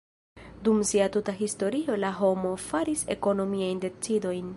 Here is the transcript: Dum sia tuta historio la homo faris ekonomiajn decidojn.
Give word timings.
Dum 0.67 0.79
sia 0.91 1.09
tuta 1.15 1.33
historio 1.41 1.97
la 2.05 2.11
homo 2.21 2.53
faris 2.69 3.05
ekonomiajn 3.19 3.83
decidojn. 3.87 4.49